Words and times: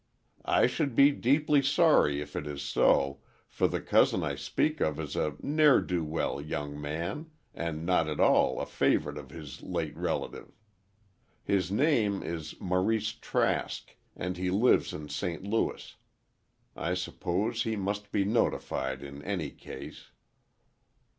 "I 0.49 0.65
should 0.65 0.95
be 0.95 1.11
deeply 1.11 1.61
sorry, 1.61 2.21
if 2.21 2.35
it 2.35 2.47
is 2.47 2.63
so, 2.63 3.19
for 3.47 3.67
the 3.67 3.79
cousin 3.79 4.23
I 4.23 4.33
speak 4.33 4.81
of 4.81 4.99
is 4.99 5.15
a 5.15 5.35
ne'er 5.43 5.79
do 5.79 6.03
well 6.03 6.41
young 6.41 6.81
man, 6.81 7.29
and 7.53 7.85
not 7.85 8.07
at 8.09 8.19
all 8.19 8.59
a 8.59 8.65
favorite 8.65 9.19
of 9.19 9.29
his 9.29 9.61
late 9.61 9.95
relative. 9.95 10.57
His 11.43 11.69
name 11.71 12.23
is 12.23 12.59
Maurice 12.59 13.11
Trask 13.11 13.95
and 14.15 14.37
he 14.37 14.49
lives 14.49 14.91
in 14.91 15.07
St. 15.07 15.43
Louis. 15.43 15.95
I 16.75 16.95
suppose 16.95 17.61
he 17.61 17.75
must 17.75 18.11
be 18.11 18.25
notified 18.25 19.03
in 19.03 19.21
any 19.21 19.51
case." 19.51 20.09